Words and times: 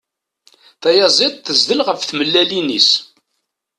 Tayaziḍt 0.81 1.43
tezdel 1.45 1.79
ɣef 1.87 2.01
tmellalin-is. 2.03 2.89